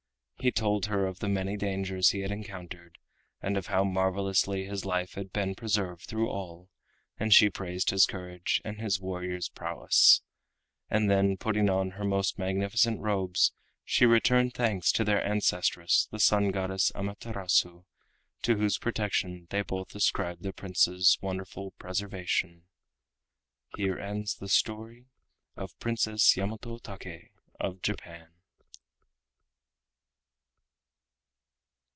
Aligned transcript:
He 0.43 0.51
told 0.51 0.87
her 0.87 1.05
of 1.05 1.19
the 1.19 1.29
many 1.29 1.55
dangers 1.55 2.09
he 2.09 2.21
had 2.21 2.31
encountered 2.31 2.97
and 3.41 3.55
of 3.57 3.67
how 3.67 3.83
marvelously 3.83 4.65
his 4.65 4.83
life 4.85 5.13
had 5.13 5.31
been 5.31 5.53
preserved 5.53 6.07
through 6.07 6.31
all—and 6.31 7.31
she 7.31 7.47
praised 7.51 7.91
his 7.91 8.07
courage 8.07 8.59
and 8.65 8.81
his 8.81 8.99
warrior's 8.99 9.49
prowess, 9.49 10.23
and 10.89 11.11
then 11.11 11.37
putting 11.37 11.69
on 11.69 11.91
her 11.91 12.03
most 12.03 12.39
magnificent 12.39 12.99
robes 13.01 13.53
she 13.83 14.07
returned 14.07 14.55
thanks 14.55 14.91
to 14.93 15.03
their 15.03 15.23
ancestress 15.23 16.07
the 16.09 16.17
Sun 16.17 16.49
Goddess 16.49 16.91
Amaterasu, 16.95 17.83
to 18.41 18.55
whose 18.57 18.79
protection 18.79 19.45
they 19.51 19.61
both 19.61 19.93
ascribed 19.93 20.41
the 20.41 20.51
Prince's 20.53 21.19
wonderful 21.21 21.69
preservation. 21.77 22.63
Here 23.77 23.99
ends 23.99 24.33
the 24.33 24.49
story 24.49 25.05
of 25.55 25.77
Prince 25.77 26.35
Yamato 26.35 26.79
Take 26.79 27.29
of 27.59 27.83
Japan. 27.83 28.29